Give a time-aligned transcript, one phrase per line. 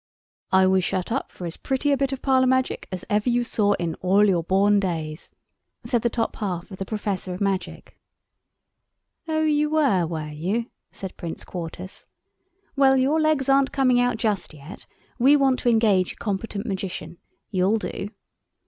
[0.51, 3.43] "I was shut up for as pretty a bit of parlour magic as ever you
[3.43, 5.35] saw in all your born days,"
[5.85, 7.99] said the top half of the Professor of Magic.
[9.27, 12.07] "Oh, you were, were you?" said Prince Quartus;
[12.75, 14.87] "well, your legs aren't coming out just yet.
[15.19, 17.19] We want to engage a competent magician.
[17.51, 18.09] You'll do."